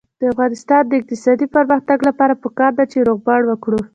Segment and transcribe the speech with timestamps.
[0.19, 3.81] د افغانستان د اقتصادي پرمختګ لپاره پکار ده چې روغبړ وکړو.